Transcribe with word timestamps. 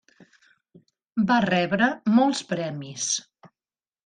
Va 1.31 1.37
rebre 1.49 1.91
molts 2.17 2.43
premis. 2.55 3.07